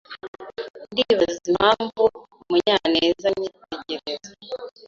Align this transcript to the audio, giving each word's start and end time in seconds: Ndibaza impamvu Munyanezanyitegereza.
Ndibaza 0.91 1.39
impamvu 1.51 2.03
Munyanezanyitegereza. 2.49 4.31